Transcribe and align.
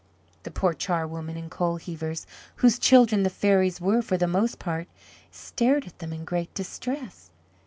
The 0.41 0.49
poor 0.49 0.73
charwomen 0.73 1.37
and 1.37 1.51
coal 1.51 1.77
heavers, 1.77 2.25
whose 2.55 2.79
children 2.79 3.21
the 3.21 3.29
fairies 3.29 3.79
were 3.79 4.01
for 4.01 4.17
the 4.17 4.25
most 4.25 4.57
part, 4.57 4.87
stared 5.29 5.85
at 5.85 5.99
them 5.99 6.11
in 6.11 6.25
great 6.25 6.51
distress. 6.55 7.29